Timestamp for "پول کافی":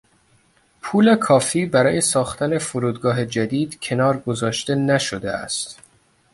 0.81-1.65